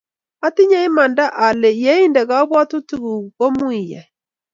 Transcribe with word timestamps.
atinye 0.47 0.77
imanda 0.89 1.25
ale 1.47 1.69
ye 1.83 1.93
inde 2.05 2.21
kabwotutikuk 2.29 3.23
ko 3.37 3.45
muiyai 3.57 4.09